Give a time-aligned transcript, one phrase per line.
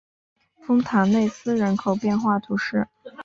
[0.65, 2.87] 丰塔内斯人口变化图示